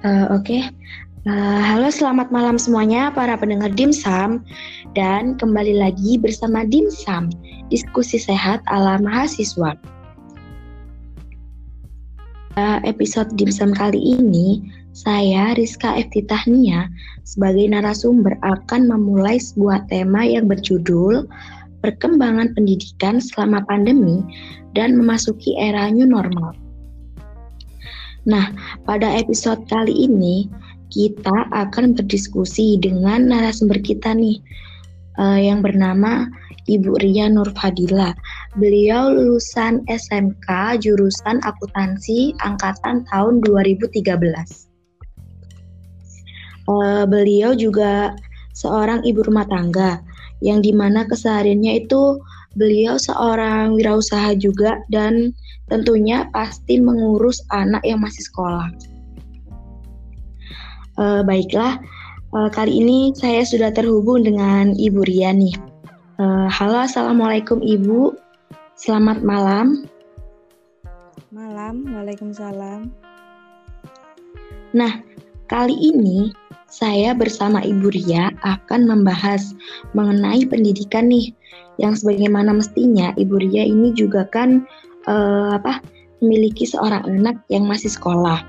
Uh, 0.00 0.32
Oke, 0.32 0.56
okay. 0.56 0.62
uh, 1.28 1.60
halo 1.60 1.92
selamat 1.92 2.32
malam 2.32 2.56
semuanya 2.56 3.12
para 3.12 3.36
pendengar 3.36 3.68
Dimsum 3.76 4.40
dan 4.96 5.36
kembali 5.36 5.76
lagi 5.76 6.16
bersama 6.16 6.64
Dimsum, 6.64 7.28
diskusi 7.68 8.16
sehat 8.16 8.64
ala 8.72 8.96
mahasiswa. 8.96 9.76
Uh, 12.56 12.80
episode 12.88 13.28
Dimsum 13.36 13.76
kali 13.76 14.00
ini, 14.00 14.64
saya 14.96 15.52
Rizka 15.52 16.00
Eftitahnia 16.00 16.88
sebagai 17.28 17.68
narasumber 17.68 18.40
akan 18.40 18.88
memulai 18.88 19.36
sebuah 19.36 19.84
tema 19.92 20.24
yang 20.24 20.48
berjudul 20.48 21.28
Perkembangan 21.84 22.56
Pendidikan 22.56 23.20
Selama 23.20 23.60
Pandemi 23.68 24.24
dan 24.72 24.96
Memasuki 24.96 25.60
Era 25.60 25.92
New 25.92 26.08
Normal. 26.08 26.69
Nah, 28.30 28.54
pada 28.86 29.10
episode 29.18 29.66
kali 29.66 30.06
ini 30.06 30.46
kita 30.94 31.50
akan 31.50 31.98
berdiskusi 31.98 32.78
dengan 32.78 33.26
narasumber 33.26 33.82
kita 33.82 34.14
nih 34.14 34.38
uh, 35.18 35.34
yang 35.34 35.66
bernama 35.66 36.30
Ibu 36.70 37.02
Ria 37.02 37.26
Nur 37.26 37.50
Fadila. 37.58 38.14
Beliau 38.54 39.10
lulusan 39.10 39.82
SMK 39.90 40.78
jurusan 40.78 41.42
akuntansi 41.42 42.38
angkatan 42.46 43.02
tahun 43.10 43.42
2013. 43.42 43.98
Uh, 46.70 47.02
beliau 47.10 47.50
juga 47.58 48.14
seorang 48.54 49.02
ibu 49.02 49.26
rumah 49.26 49.46
tangga 49.50 49.98
yang 50.38 50.62
di 50.62 50.70
mana 50.70 51.02
kesehariannya 51.02 51.82
itu 51.82 52.22
Beliau 52.58 52.98
seorang 52.98 53.78
wirausaha 53.78 54.34
juga 54.34 54.82
dan 54.90 55.30
tentunya 55.70 56.26
pasti 56.34 56.82
mengurus 56.82 57.40
anak 57.54 57.80
yang 57.86 58.02
masih 58.02 58.26
sekolah. 58.26 58.68
Uh, 60.98 61.22
baiklah, 61.24 61.78
uh, 62.34 62.50
kali 62.52 62.82
ini 62.82 63.14
saya 63.16 63.46
sudah 63.46 63.70
terhubung 63.72 64.26
dengan 64.26 64.74
Ibu 64.76 65.06
Ria 65.06 65.32
nih. 65.32 65.54
Uh, 66.20 66.50
halo, 66.52 66.84
assalamualaikum 66.84 67.62
Ibu. 67.62 68.18
Selamat 68.76 69.24
malam. 69.24 69.88
Malam, 71.30 71.86
waalaikumsalam. 71.88 72.90
Nah, 74.76 74.92
kali 75.46 75.72
ini 75.78 76.34
saya 76.68 77.16
bersama 77.16 77.62
Ibu 77.64 77.90
Ria 77.94 78.34
akan 78.44 78.86
membahas 78.86 79.54
mengenai 79.96 80.44
pendidikan 80.46 81.08
nih, 81.08 81.32
yang 81.80 81.96
sebagaimana 81.96 82.52
mestinya 82.52 83.16
Ibu 83.16 83.40
Ria 83.40 83.64
ini 83.64 83.94
juga 83.96 84.28
kan 84.28 84.68
uh, 85.08 85.56
apa 85.56 85.80
memiliki 86.20 86.68
seorang 86.68 87.04
anak 87.08 87.40
yang 87.48 87.64
masih 87.64 87.88
sekolah. 87.88 88.44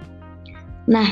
Nah, 0.92 1.08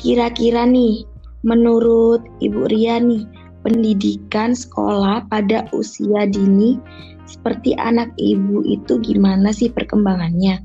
kira-kira 0.00 0.64
nih, 0.64 1.04
menurut 1.44 2.24
Ibu 2.40 2.72
Ria 2.72 2.96
nih, 3.02 3.28
pendidikan 3.62 4.56
sekolah 4.56 5.28
pada 5.28 5.68
usia 5.70 6.26
dini 6.26 6.80
seperti 7.28 7.72
anak 7.78 8.10
ibu 8.18 8.60
itu 8.66 8.98
gimana 9.00 9.54
sih 9.54 9.70
perkembangannya? 9.70 10.60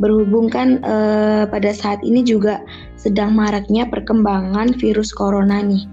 Berhubung 0.00 0.48
kan 0.48 0.80
eh, 0.80 1.44
pada 1.48 1.70
saat 1.72 2.00
ini 2.00 2.24
juga 2.24 2.64
sedang 2.96 3.36
maraknya 3.36 3.84
perkembangan 3.88 4.72
virus 4.80 5.12
corona 5.12 5.60
nih. 5.60 5.84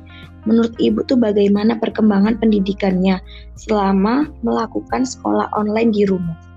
Menurut 0.48 0.72
Ibu 0.80 1.04
tuh 1.04 1.20
bagaimana 1.20 1.76
perkembangan 1.76 2.40
pendidikannya 2.40 3.20
selama 3.60 4.32
melakukan 4.40 5.04
sekolah 5.04 5.52
online 5.52 5.92
di 5.92 6.08
rumah? 6.08 6.49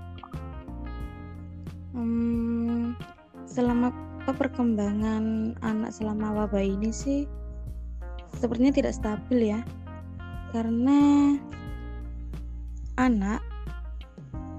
Hmm, 2.03 2.99
selama 3.47 3.95
perkembangan 4.27 5.55
anak 5.63 5.95
selama 5.95 6.35
wabah 6.35 6.59
ini 6.59 6.91
sih 6.91 7.23
sepertinya 8.35 8.75
tidak 8.75 8.91
stabil 8.91 9.55
ya. 9.55 9.63
Karena 10.51 11.31
anak 12.99 13.39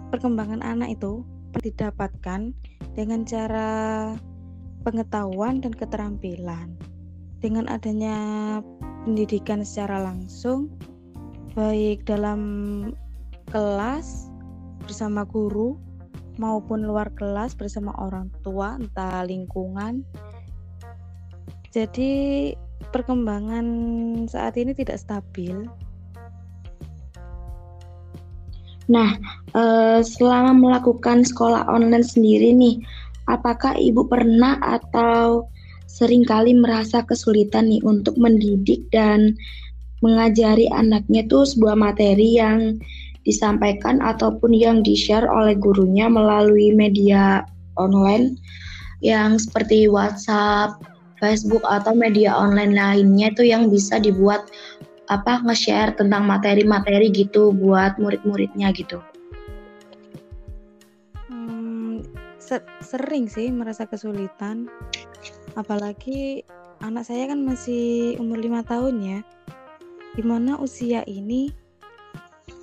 perkembangan 0.09 0.65
anak 0.65 0.97
itu 0.97 1.21
didapatkan 1.61 2.57
dengan 2.97 3.29
cara 3.29 3.71
pengetahuan 4.89 5.61
dan 5.61 5.77
keterampilan. 5.77 6.73
Dengan 7.45 7.69
adanya 7.69 8.17
pendidikan 9.05 9.61
secara 9.69 10.01
langsung, 10.01 10.73
baik 11.53 12.09
dalam 12.09 12.41
kelas 13.53 14.33
bersama 14.81 15.29
guru 15.29 15.77
maupun 16.37 16.87
luar 16.87 17.11
kelas 17.15 17.55
bersama 17.55 17.95
orang 17.99 18.31
tua, 18.43 18.79
entah 18.79 19.23
lingkungan. 19.23 20.03
Jadi, 21.75 22.53
perkembangan 22.95 23.67
saat 24.31 24.55
ini 24.55 24.75
tidak 24.75 25.03
stabil. 25.03 25.67
Nah, 28.85 29.17
eh, 29.57 30.01
selama 30.05 30.53
melakukan 30.53 31.25
sekolah 31.25 31.67
online 31.73 32.05
sendiri 32.05 32.53
nih, 32.53 32.79
apakah 33.25 33.75
ibu 33.81 34.05
pernah 34.05 34.61
atau 34.61 35.49
sering 35.89 36.27
kali 36.27 36.53
merasa 36.53 37.07
kesulitan 37.07 37.71
nih 37.71 37.81
untuk 37.87 38.19
mendidik 38.21 38.85
dan 38.93 39.39
mengajari 40.05 40.69
anaknya 40.69 41.25
tuh 41.25 41.49
sebuah 41.49 41.79
materi 41.81 42.37
yang 42.37 42.77
disampaikan 43.25 44.05
ataupun 44.05 44.53
yang 44.53 44.85
di-share 44.85 45.27
oleh 45.27 45.57
gurunya 45.57 46.09
melalui 46.09 46.73
media 46.77 47.45
online 47.81 48.37
yang 49.05 49.37
seperti 49.37 49.89
WhatsApp, 49.89 50.81
Facebook 51.21 51.65
atau 51.65 51.97
media 51.97 52.33
online 52.37 52.77
lainnya 52.77 53.33
itu 53.33 53.49
yang 53.49 53.73
bisa 53.73 54.01
dibuat 54.01 54.49
apa 55.13 55.45
nge-share 55.45 55.93
tentang 55.97 56.25
materi-materi 56.25 57.13
gitu 57.13 57.53
buat 57.53 57.97
murid-muridnya 58.01 58.73
gitu? 58.73 59.01
Hmm, 61.29 62.01
sering 62.81 63.29
sih 63.29 63.53
merasa 63.53 63.85
kesulitan, 63.85 64.69
apalagi 65.57 66.45
anak 66.81 67.05
saya 67.05 67.29
kan 67.29 67.45
masih 67.45 68.17
umur 68.17 68.41
lima 68.41 68.65
tahun 68.65 69.01
ya, 69.01 69.19
di 70.17 70.23
mana 70.25 70.57
usia 70.57 71.05
ini 71.05 71.53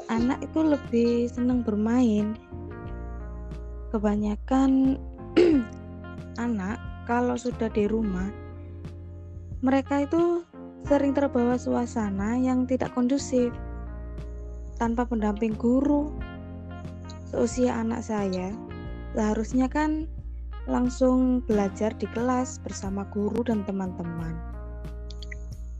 anak 0.09 0.41
itu 0.41 0.59
lebih 0.63 1.29
senang 1.29 1.61
bermain. 1.61 2.33
Kebanyakan 3.91 4.97
anak 6.45 6.79
kalau 7.05 7.35
sudah 7.35 7.67
di 7.69 7.85
rumah 7.85 8.31
mereka 9.61 10.09
itu 10.09 10.41
sering 10.89 11.13
terbawa 11.13 11.53
suasana 11.53 12.33
yang 12.33 12.65
tidak 12.65 12.89
kondusif 12.97 13.53
tanpa 14.81 15.05
pendamping 15.05 15.53
guru. 15.53 16.09
Seusia 17.29 17.77
anak 17.77 18.01
saya, 18.03 18.51
seharusnya 19.13 19.69
kan 19.69 20.09
langsung 20.65 21.45
belajar 21.45 21.93
di 21.95 22.09
kelas 22.09 22.57
bersama 22.65 23.05
guru 23.13 23.45
dan 23.45 23.61
teman-teman. 23.69 24.33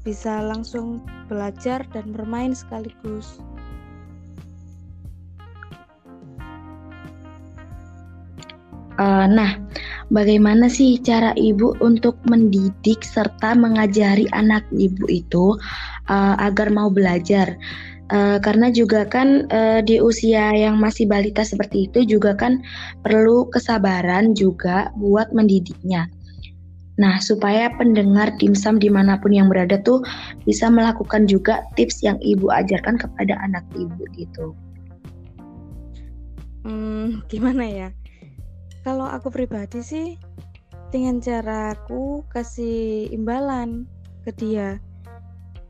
Bisa 0.06 0.46
langsung 0.46 1.02
belajar 1.26 1.82
dan 1.90 2.14
bermain 2.14 2.54
sekaligus. 2.54 3.42
Uh, 9.22 9.30
nah, 9.30 9.54
bagaimana 10.10 10.66
sih 10.66 10.98
cara 10.98 11.30
ibu 11.38 11.78
untuk 11.78 12.18
mendidik 12.26 13.06
serta 13.06 13.54
mengajari 13.54 14.26
anak 14.34 14.66
ibu 14.74 15.06
itu 15.14 15.54
uh, 16.10 16.36
agar 16.42 16.74
mau 16.74 16.90
belajar? 16.90 17.54
Uh, 18.10 18.42
karena 18.42 18.74
juga 18.74 19.06
kan 19.06 19.46
uh, 19.54 19.80
di 19.86 20.02
usia 20.02 20.52
yang 20.58 20.82
masih 20.82 21.06
balita 21.06 21.46
seperti 21.46 21.86
itu 21.88 22.18
juga 22.18 22.34
kan 22.34 22.60
perlu 23.06 23.46
kesabaran 23.54 24.34
juga 24.34 24.90
buat 24.98 25.30
mendidiknya. 25.38 26.10
Nah, 26.98 27.22
supaya 27.22 27.70
pendengar 27.78 28.34
dimsum 28.42 28.82
di 28.82 28.90
mana 28.90 29.22
pun 29.22 29.32
yang 29.32 29.48
berada 29.54 29.78
tuh 29.86 30.02
bisa 30.50 30.66
melakukan 30.68 31.30
juga 31.30 31.62
tips 31.78 32.02
yang 32.02 32.18
ibu 32.26 32.50
ajarkan 32.50 32.98
kepada 32.98 33.38
anak 33.46 33.64
ibu 33.78 34.02
gitu. 34.18 34.58
Hmm, 36.66 37.22
gimana 37.30 37.64
ya? 37.70 37.90
Kalau 38.82 39.06
aku 39.06 39.30
pribadi 39.30 39.86
sih 39.86 40.18
dengan 40.90 41.22
cara 41.22 41.78
aku 41.78 42.26
kasih 42.34 43.08
imbalan 43.14 43.86
ke 44.26 44.34
dia 44.34 44.82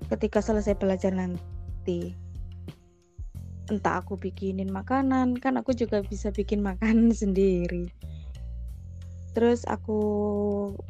ketika 0.07 0.39
selesai 0.39 0.79
belajar 0.79 1.11
nanti. 1.11 2.15
Entah 3.71 4.03
aku 4.03 4.19
bikinin 4.19 4.67
makanan, 4.71 5.39
kan 5.39 5.55
aku 5.55 5.71
juga 5.71 6.03
bisa 6.03 6.31
bikin 6.31 6.63
makanan 6.69 7.11
sendiri. 7.11 7.91
Terus 9.31 9.63
aku 9.67 10.01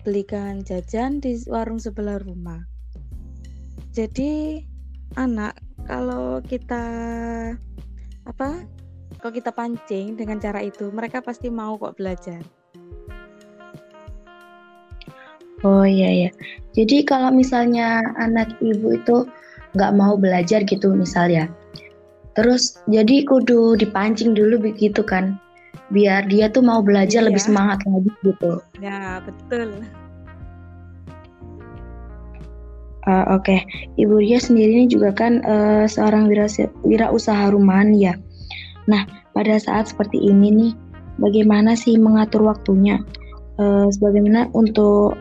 belikan 0.02 0.66
jajan 0.66 1.22
di 1.22 1.38
warung 1.46 1.78
sebelah 1.78 2.18
rumah. 2.22 2.66
Jadi 3.94 4.62
anak 5.14 5.62
kalau 5.86 6.42
kita 6.42 6.86
apa 8.26 8.50
kalau 9.22 9.34
kita 9.38 9.54
pancing 9.54 10.18
dengan 10.18 10.42
cara 10.42 10.66
itu 10.66 10.90
mereka 10.90 11.22
pasti 11.22 11.48
mau 11.54 11.78
kok 11.78 11.96
belajar 11.96 12.42
Oh 15.62 15.86
iya 15.86 16.10
ya. 16.28 16.30
Jadi 16.74 17.06
kalau 17.06 17.30
misalnya 17.30 18.02
anak 18.18 18.58
ibu 18.66 18.98
itu 18.98 19.30
nggak 19.78 19.94
mau 19.94 20.18
belajar 20.18 20.66
gitu 20.66 20.98
misalnya, 20.98 21.48
terus 22.34 22.82
jadi 22.90 23.24
kudu 23.30 23.78
dipancing 23.78 24.34
dulu 24.34 24.58
begitu 24.58 25.06
kan, 25.06 25.38
biar 25.94 26.26
dia 26.26 26.50
tuh 26.50 26.66
mau 26.66 26.82
belajar 26.82 27.22
iya. 27.24 27.28
lebih 27.30 27.42
semangat 27.46 27.78
lagi 27.86 28.10
gitu. 28.26 28.54
Ya 28.82 29.22
betul. 29.22 29.86
Uh, 33.06 33.26
Oke, 33.34 33.58
okay. 33.58 33.60
Ibu 33.98 34.22
Ria 34.22 34.38
sendiri 34.38 34.86
ini 34.86 34.88
juga 34.90 35.10
kan 35.14 35.42
uh, 35.42 35.90
seorang 35.90 36.30
wira, 36.30 36.46
wira 36.86 37.10
usaha 37.10 37.50
rumahan 37.50 37.98
ya. 37.98 38.14
Nah, 38.90 39.06
pada 39.36 39.58
saat 39.62 39.90
seperti 39.92 40.18
ini 40.18 40.48
nih, 40.50 40.74
bagaimana 41.22 41.78
sih 41.78 41.98
mengatur 41.98 42.46
waktunya? 42.46 43.02
Uh, 43.62 43.86
sebagaimana 43.94 44.50
untuk 44.58 45.20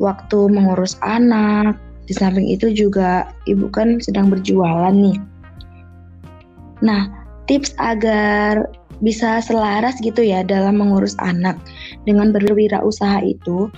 waktu 0.00 0.38
mengurus 0.48 0.96
anak, 1.04 1.76
di 2.04 2.12
samping 2.12 2.48
itu 2.48 2.72
juga 2.72 3.28
ibu 3.48 3.68
kan 3.72 4.00
sedang 4.00 4.28
berjualan 4.32 4.92
nih. 4.92 5.16
Nah, 6.84 7.08
tips 7.48 7.72
agar 7.80 8.68
bisa 9.00 9.40
selaras 9.44 9.96
gitu 10.00 10.24
ya 10.24 10.40
dalam 10.44 10.80
mengurus 10.80 11.16
anak 11.20 11.56
dengan 12.08 12.32
berwirausaha 12.32 13.20
itu, 13.24 13.68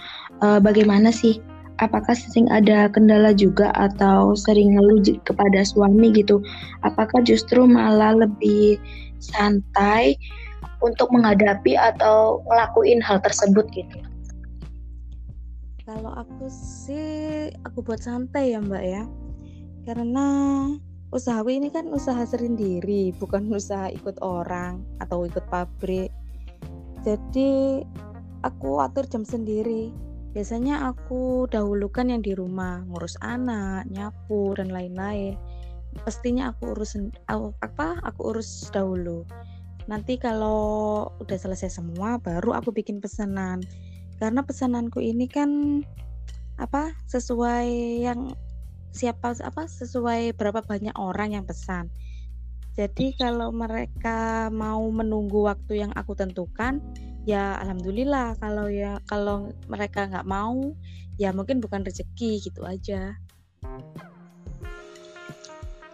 uh, 0.42 0.58
bagaimana 0.62 1.10
sih? 1.10 1.42
Apakah 1.76 2.16
sering 2.16 2.48
ada 2.48 2.88
kendala 2.88 3.36
juga 3.36 3.68
atau 3.76 4.32
sering 4.32 4.80
ngeluh 4.80 5.04
kepada 5.28 5.60
suami 5.60 6.08
gitu? 6.16 6.40
Apakah 6.80 7.20
justru 7.20 7.68
malah 7.68 8.16
lebih 8.16 8.80
santai 9.20 10.16
untuk 10.80 11.12
menghadapi 11.12 11.76
atau 11.76 12.40
ngelakuin 12.48 13.04
hal 13.04 13.20
tersebut 13.20 13.68
gitu? 13.76 13.98
Kalau 15.86 16.10
aku 16.16 16.50
sih 16.50 17.46
aku 17.62 17.84
buat 17.84 18.02
santai 18.02 18.56
ya 18.56 18.60
Mbak 18.64 18.84
ya. 18.84 19.04
Karena 19.86 20.26
usahaku 21.14 21.54
ini 21.54 21.70
kan 21.70 21.86
usaha 21.92 22.26
sendiri, 22.26 23.14
bukan 23.20 23.46
usaha 23.58 23.92
ikut 23.92 24.18
orang 24.24 24.82
atau 24.98 25.22
ikut 25.28 25.46
pabrik. 25.46 26.10
Jadi 27.06 27.84
aku 28.42 28.82
atur 28.82 29.06
jam 29.06 29.22
sendiri. 29.22 30.05
Biasanya 30.36 30.92
aku 30.92 31.48
dahulukan 31.48 32.12
yang 32.12 32.20
di 32.20 32.36
rumah, 32.36 32.84
ngurus 32.84 33.16
anak, 33.24 33.88
nyapu 33.88 34.52
dan 34.52 34.68
lain-lain. 34.68 35.32
Pastinya 36.04 36.52
aku 36.52 36.76
urus 36.76 36.92
apa? 37.64 38.04
Aku 38.04 38.36
urus 38.36 38.68
dahulu. 38.68 39.24
Nanti 39.88 40.20
kalau 40.20 41.08
udah 41.24 41.38
selesai 41.40 41.80
semua 41.80 42.20
baru 42.20 42.52
aku 42.52 42.68
bikin 42.68 43.00
pesanan 43.00 43.64
karena 44.20 44.44
pesananku 44.44 45.00
ini 45.00 45.24
kan 45.24 45.80
apa 46.60 46.92
sesuai 47.08 47.68
yang 48.04 48.36
siapa 48.92 49.36
apa 49.40 49.64
sesuai 49.64 50.36
berapa 50.36 50.60
banyak 50.60 50.92
orang 51.00 51.32
yang 51.32 51.48
pesan. 51.48 51.88
Jadi 52.76 53.16
kalau 53.16 53.56
mereka 53.56 54.52
mau 54.52 54.84
menunggu 54.92 55.48
waktu 55.48 55.80
yang 55.80 55.96
aku 55.96 56.12
tentukan, 56.12 56.84
ya 57.26 57.58
alhamdulillah. 57.60 58.38
Kalau 58.38 58.70
ya 58.70 59.02
kalau 59.10 59.50
mereka 59.66 60.06
nggak 60.06 60.24
mau, 60.24 60.72
ya 61.18 61.34
mungkin 61.34 61.58
bukan 61.58 61.82
rezeki 61.82 62.40
gitu 62.46 62.62
aja. 62.62 63.18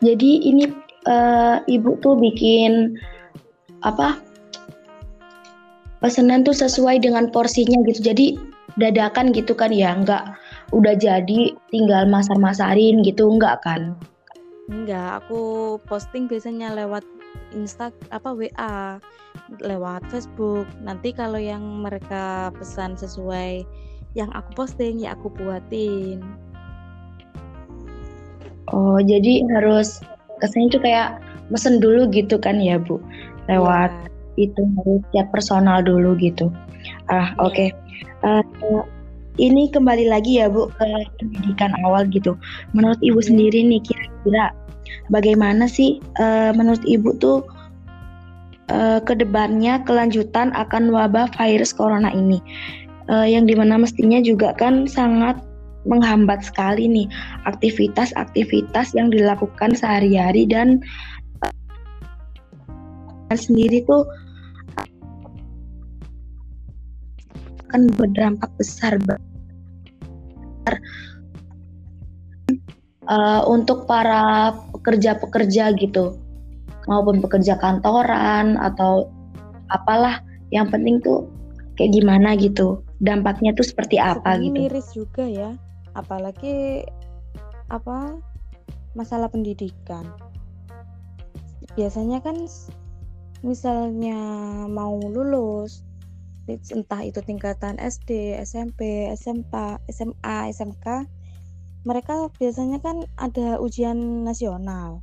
Jadi 0.03 0.31
ini 0.47 0.69
uh, 1.09 1.65
ibu 1.67 1.97
tuh 2.05 2.19
bikin 2.21 3.01
apa 3.83 4.19
pesanan 6.03 6.43
tuh 6.43 6.55
sesuai 6.55 7.03
dengan 7.03 7.31
porsinya 7.31 7.79
gitu 7.87 8.15
jadi 8.15 8.27
dadakan 8.75 9.31
gitu 9.31 9.55
kan 9.55 9.71
ya 9.71 9.95
nggak 9.95 10.35
udah 10.75 10.95
jadi 10.99 11.55
tinggal 11.71 12.07
masar-masarin 12.11 13.03
gitu 13.07 13.31
nggak 13.39 13.63
kan 13.63 13.95
Enggak, 14.71 15.27
aku 15.27 15.77
posting 15.91 16.31
biasanya 16.31 16.71
lewat 16.73 17.03
Insta 17.53 17.93
apa 18.11 18.33
WA, 18.33 18.99
lewat 19.61 20.03
Facebook. 20.09 20.67
Nanti 20.81 21.13
kalau 21.13 21.39
yang 21.39 21.63
mereka 21.85 22.51
pesan 22.57 22.97
sesuai 22.97 23.65
yang 24.13 24.29
aku 24.37 24.65
posting 24.65 25.01
ya 25.01 25.17
aku 25.17 25.33
buatin. 25.33 26.21
Oh, 28.73 29.01
jadi 29.01 29.45
harus 29.53 30.01
kesannya 30.41 30.77
tuh 30.77 30.83
kayak 30.85 31.21
mesen 31.53 31.81
dulu 31.81 32.09
gitu 32.09 32.41
kan 32.41 32.57
ya, 32.61 32.81
Bu? 32.81 33.01
Lewat 33.51 33.93
ya 33.93 34.13
itu 34.41 34.63
harus 34.81 35.03
chat 35.13 35.29
personal 35.29 35.85
dulu 35.85 36.17
gitu. 36.17 36.49
Ah, 37.13 37.37
oke. 37.41 37.53
Okay. 37.53 37.69
Uh, 38.23 38.41
eh, 38.41 38.85
ini 39.41 39.69
kembali 39.73 40.13
lagi 40.13 40.41
ya 40.41 40.49
Bu 40.53 40.69
ke 40.77 40.87
pendidikan 41.21 41.73
awal 41.85 42.09
gitu. 42.09 42.37
Menurut 42.77 43.01
Ibu 43.01 43.21
yeah. 43.21 43.27
sendiri 43.29 43.59
nih 43.65 43.81
kira-kira 43.85 44.45
bagaimana 45.09 45.69
sih 45.69 45.99
uh, 46.21 46.51
menurut 46.57 46.83
Ibu 46.85 47.19
tuh 47.19 47.45
uh, 48.73 48.99
ke 49.03 49.15
depannya 49.17 49.83
kelanjutan 49.85 50.53
akan 50.55 50.93
wabah 50.93 51.31
virus 51.37 51.75
corona 51.75 52.11
ini? 52.13 52.41
Uh, 53.11 53.27
yang 53.27 53.51
di 53.51 53.59
mana 53.59 53.77
mestinya 53.77 54.23
juga 54.23 54.55
kan 54.55 54.87
sangat 54.87 55.37
menghambat 55.83 56.47
sekali 56.47 56.87
nih 56.87 57.11
aktivitas-aktivitas 57.51 58.95
yang 58.95 59.11
dilakukan 59.11 59.75
sehari-hari 59.75 60.47
dan 60.47 60.79
sendiri 63.35 63.83
tuh 63.89 64.07
akan 67.73 67.89
berdampak 67.97 68.53
besar 68.61 69.01
uh, 73.09 73.43
untuk 73.49 73.89
para 73.89 74.53
pekerja-pekerja 74.83 75.79
gitu. 75.79 76.19
Maupun 76.91 77.23
pekerja 77.23 77.55
kantoran 77.63 78.59
atau 78.59 79.07
apalah 79.71 80.19
yang 80.51 80.67
penting 80.69 80.99
tuh 80.99 81.31
kayak 81.79 81.95
gimana 81.95 82.35
gitu. 82.35 82.83
Dampaknya 82.99 83.55
tuh 83.55 83.67
seperti 83.67 84.03
apa 84.03 84.37
Sebenarnya 84.37 84.43
gitu. 84.43 84.59
miris 84.59 84.89
juga 84.95 85.25
ya 85.25 85.51
apalagi 85.95 86.83
apa 87.71 88.19
masalah 88.93 89.31
pendidikan. 89.31 90.05
Biasanya 91.79 92.21
kan 92.21 92.37
misalnya 93.41 94.19
mau 94.69 94.99
lulus 95.01 95.87
entah 96.51 97.01
itu 97.07 97.23
tingkatan 97.23 97.79
SD, 97.79 98.37
SMP, 98.43 99.09
SMP, 99.15 99.79
SMA, 99.89 100.37
SMK, 100.51 101.07
mereka 101.83 102.31
biasanya 102.39 102.79
kan 102.79 103.03
ada 103.19 103.59
ujian 103.59 104.23
nasional, 104.23 105.03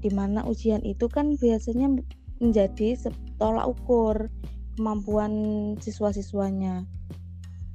di 0.00 0.08
mana 0.08 0.44
ujian 0.48 0.80
itu 0.80 1.08
kan 1.08 1.36
biasanya 1.36 1.92
menjadi 2.40 2.96
tolak 3.36 3.68
ukur 3.68 4.32
kemampuan 4.76 5.32
siswa-siswanya. 5.78 6.88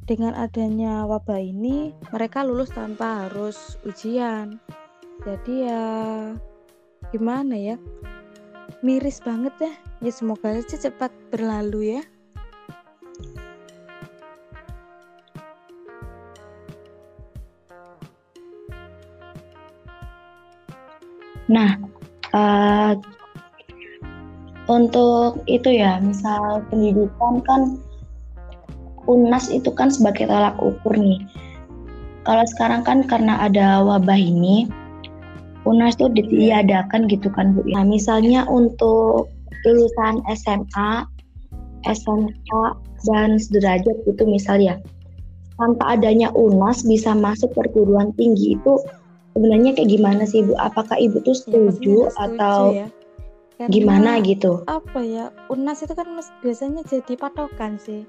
Dengan 0.10 0.34
adanya 0.34 1.06
wabah 1.06 1.38
ini, 1.38 1.94
mereka 2.10 2.42
lulus 2.42 2.74
tanpa 2.74 3.30
harus 3.30 3.78
ujian. 3.86 4.58
Jadi 5.22 5.70
ya 5.70 5.84
gimana 7.14 7.54
ya? 7.54 7.78
Miris 8.82 9.22
banget 9.22 9.54
ya. 9.62 9.74
Ya 10.02 10.12
semoga 10.16 10.56
aja 10.56 10.78
cepat 10.80 11.14
berlalu 11.30 12.00
ya. 12.00 12.04
Nah, 21.50 21.82
uh, 22.32 22.94
untuk 24.70 25.42
itu 25.50 25.82
ya, 25.82 25.98
misal 25.98 26.62
pendidikan 26.70 27.42
kan 27.42 27.62
UNAS 29.10 29.50
itu 29.50 29.74
kan 29.74 29.90
sebagai 29.90 30.30
tolak 30.30 30.54
ukur 30.62 30.94
nih. 30.94 31.26
Kalau 32.22 32.46
sekarang 32.54 32.86
kan 32.86 33.02
karena 33.10 33.42
ada 33.42 33.82
wabah 33.82 34.22
ini, 34.22 34.70
UNAS 35.66 35.98
itu 35.98 36.14
ditiadakan 36.14 37.10
gitu 37.10 37.34
kan 37.34 37.58
Bu. 37.58 37.66
Nah, 37.66 37.82
misalnya 37.82 38.46
untuk 38.46 39.34
lulusan 39.66 40.22
SMA, 40.38 41.10
SMK 41.90 42.50
dan 43.10 43.42
sederajat 43.42 43.96
gitu 44.06 44.24
misalnya, 44.30 44.78
tanpa 45.58 45.98
adanya 45.98 46.30
UNAS 46.38 46.86
bisa 46.86 47.18
masuk 47.18 47.50
perguruan 47.58 48.14
tinggi 48.14 48.54
itu 48.54 48.78
sebenarnya 49.40 49.72
kayak 49.72 49.88
gimana 49.96 50.28
sih 50.28 50.44
Bu? 50.44 50.52
Apakah 50.60 51.00
Ibu 51.00 51.24
tuh 51.24 51.32
setuju, 51.32 52.12
ya, 52.12 52.28
atau 52.28 52.76
ya. 52.76 52.88
Karena, 53.56 53.72
gimana 53.72 54.12
gitu? 54.20 54.68
Apa 54.68 55.00
ya? 55.00 55.32
UNAS 55.48 55.88
itu 55.88 55.96
kan 55.96 56.12
biasanya 56.44 56.84
jadi 56.84 57.16
patokan 57.16 57.80
sih. 57.80 58.04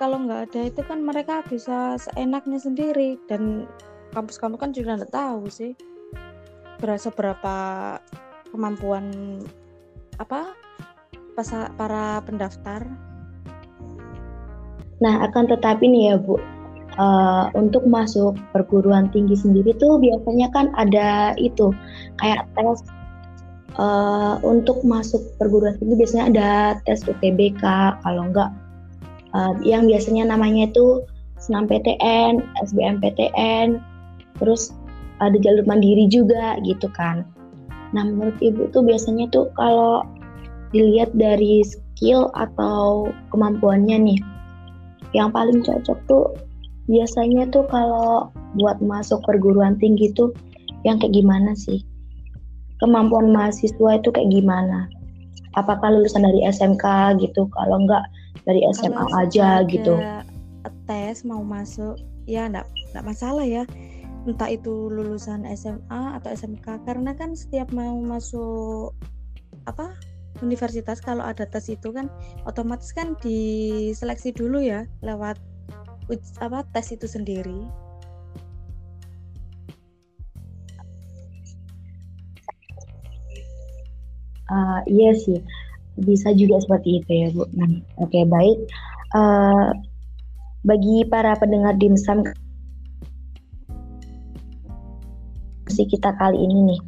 Kalau 0.00 0.16
nggak 0.24 0.48
ada 0.48 0.60
itu 0.72 0.80
kan 0.80 1.04
mereka 1.04 1.44
bisa 1.44 2.00
seenaknya 2.00 2.56
sendiri 2.56 3.20
dan 3.28 3.68
kampus-kampus 4.16 4.56
kan 4.56 4.72
juga 4.72 4.96
nggak 4.96 5.12
tahu 5.12 5.52
sih 5.52 5.76
berasa 6.80 7.12
berapa 7.12 7.56
kemampuan 8.48 9.12
apa 10.16 10.56
para 11.76 12.24
pendaftar. 12.24 12.88
Nah, 15.00 15.24
akan 15.28 15.44
tetapi 15.48 15.84
nih 15.88 16.12
ya 16.12 16.16
Bu, 16.20 16.36
uh, 17.00 17.48
untuk 17.56 17.88
masuk 17.88 18.36
perguruan 18.52 19.08
tinggi 19.08 19.34
sendiri 19.40 19.72
tuh 19.80 19.96
biasanya 19.96 20.52
kan 20.52 20.68
ada 20.76 21.32
itu 21.40 21.72
kayak 22.20 22.44
tes 22.52 22.84
uh, 23.80 24.36
untuk 24.44 24.84
masuk 24.84 25.24
perguruan 25.40 25.80
tinggi 25.80 25.96
biasanya 25.96 26.24
ada 26.28 26.50
tes 26.84 27.00
UTBK 27.08 27.64
kalau 28.04 28.22
enggak 28.28 28.52
uh, 29.32 29.56
yang 29.64 29.88
biasanya 29.88 30.28
namanya 30.28 30.68
itu 30.68 31.00
SNMPTN, 31.40 32.44
SBMPTN, 32.68 33.80
terus 34.36 34.76
ada 35.24 35.36
jalur 35.40 35.64
mandiri 35.64 36.04
juga 36.04 36.60
gitu 36.60 36.84
kan. 36.92 37.24
Nah 37.96 38.04
menurut 38.04 38.36
ibu 38.44 38.68
tuh 38.76 38.84
biasanya 38.84 39.32
tuh 39.32 39.48
kalau 39.56 40.04
dilihat 40.76 41.10
dari 41.16 41.64
skill 41.64 42.28
atau 42.36 43.08
kemampuannya 43.32 43.96
nih, 44.12 44.20
yang 45.16 45.32
paling 45.32 45.64
cocok 45.64 45.98
tuh 46.06 46.28
biasanya 46.90 47.46
tuh 47.54 47.64
kalau 47.70 48.34
buat 48.58 48.82
masuk 48.82 49.22
perguruan 49.22 49.78
tinggi 49.78 50.10
tuh 50.12 50.34
yang 50.82 50.98
kayak 50.98 51.14
gimana 51.14 51.54
sih? 51.54 51.86
Kemampuan 52.82 53.30
mahasiswa 53.30 54.00
itu 54.00 54.08
kayak 54.10 54.30
gimana? 54.34 54.90
Apakah 55.54 55.94
lulusan 55.94 56.26
dari 56.26 56.42
SMK 56.42 57.16
gitu? 57.22 57.46
Kalau 57.54 57.86
enggak 57.86 58.02
dari 58.42 58.66
SMA 58.74 58.98
kalau 58.98 59.20
aja 59.22 59.62
gitu. 59.70 59.94
Tes 60.90 61.22
mau 61.22 61.46
masuk 61.46 61.94
ya 62.26 62.50
enggak 62.50 62.66
enggak 62.92 63.06
masalah 63.06 63.46
ya. 63.46 63.62
Entah 64.26 64.50
itu 64.52 64.90
lulusan 64.90 65.46
SMA 65.54 66.18
atau 66.18 66.28
SMK 66.34 66.84
karena 66.84 67.14
kan 67.14 67.38
setiap 67.38 67.70
mau 67.70 67.96
masuk 68.02 68.92
apa 69.68 69.94
universitas 70.40 71.04
kalau 71.04 71.20
ada 71.20 71.44
tes 71.44 71.68
itu 71.68 71.92
kan 71.92 72.08
otomatis 72.48 72.96
kan 72.96 73.12
diseleksi 73.20 74.32
dulu 74.32 74.62
ya 74.64 74.88
lewat 75.04 75.36
apa 76.42 76.66
tes 76.74 76.94
itu 76.94 77.06
sendiri? 77.06 77.66
Uh, 84.50 84.82
iya 84.90 85.14
sih, 85.14 85.38
bisa 86.02 86.34
juga 86.34 86.58
seperti 86.58 86.98
itu 86.98 87.10
ya 87.10 87.28
Bu. 87.30 87.46
Nah, 87.54 87.70
oke 88.02 88.10
okay, 88.10 88.26
baik. 88.26 88.58
Uh, 89.14 89.70
bagi 90.66 91.06
para 91.06 91.38
pendengar 91.38 91.78
dimsum 91.78 92.26
kita 95.80 96.12
kali 96.20 96.36
ini 96.36 96.74
nih. 96.74 96.80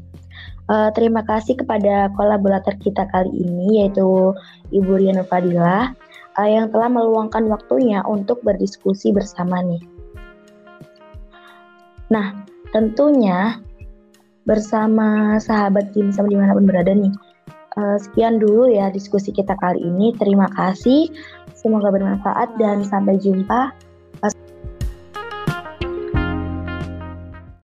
Uh, 0.71 0.89
terima 0.95 1.27
kasih 1.27 1.59
kepada 1.59 2.13
kolaborator 2.15 2.77
kita 2.79 3.09
kali 3.11 3.31
ini 3.35 3.83
yaitu 3.83 4.37
Ibu 4.71 5.01
Riana 5.01 5.27
Fadila 5.27 5.91
uh, 6.39 6.49
yang 6.49 6.69
telah 6.73 6.89
meluangkan 6.89 7.49
waktunya 7.49 8.01
untuk 8.05 8.41
berdiskusi 8.45 9.13
bersama 9.13 9.61
nih. 9.61 9.83
Nah, 12.13 12.45
tentunya 12.77 13.61
bersama 14.45 15.39
sahabat 15.39 15.95
Kim 15.97 16.13
sama 16.13 16.29
di 16.29 16.37
mana 16.37 16.53
pun 16.53 16.69
berada 16.69 16.93
nih. 16.93 17.13
Uh, 17.73 17.97
sekian 17.97 18.37
dulu 18.37 18.69
ya 18.69 18.93
diskusi 18.93 19.33
kita 19.33 19.57
kali 19.57 19.81
ini. 19.81 20.13
Terima 20.21 20.45
kasih. 20.53 21.09
Semoga 21.57 21.89
bermanfaat 21.89 22.61
dan 22.61 22.85
sampai 22.85 23.17
jumpa 23.17 23.73